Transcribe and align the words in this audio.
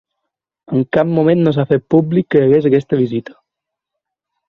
En 0.79 0.85
cap 0.97 1.11
moment 1.17 1.45
no 1.45 1.53
s’ha 1.57 1.67
fet 1.73 1.87
públic 1.97 2.29
que 2.33 2.43
hi 2.43 2.49
hagués 2.49 2.69
aquesta 2.71 3.03
visita. 3.07 3.41